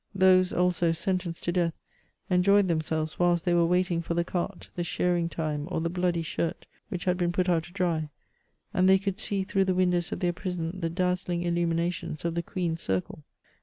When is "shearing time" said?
4.83-5.71